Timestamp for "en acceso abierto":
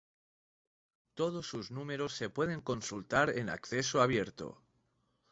3.37-4.59